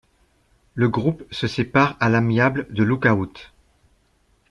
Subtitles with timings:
[0.73, 3.51] Le groupe se sépare à l'amiable de Lookout!